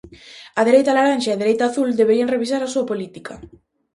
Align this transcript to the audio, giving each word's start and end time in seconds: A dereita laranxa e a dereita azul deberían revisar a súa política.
A 0.59 0.61
dereita 0.67 0.95
laranxa 0.97 1.29
e 1.29 1.33
a 1.35 1.41
dereita 1.41 1.63
azul 1.67 1.89
deberían 1.99 2.31
revisar 2.35 2.61
a 2.63 2.71
súa 2.73 2.87
política. 2.91 3.33